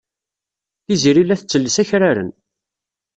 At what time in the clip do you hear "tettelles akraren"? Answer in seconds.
1.39-2.29